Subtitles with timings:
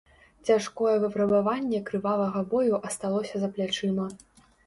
[0.49, 4.09] Цяжкое выпрабаванне крывавага бою асталося за плячыма.